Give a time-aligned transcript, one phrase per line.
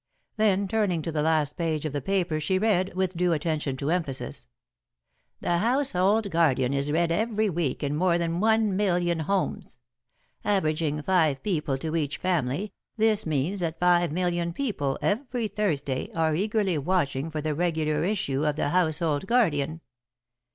[0.37, 3.91] Then, turning to the last page of the paper, she read, with due attention to
[3.91, 4.47] emphasis:
[5.41, 9.77] "'The Household Guardian is read every week in more than one million homes.
[10.43, 16.33] Averaging five people to each family, this means that five million people, every Thursday, are
[16.33, 19.81] eagerly watching for the regular issue of The Household Guardian.'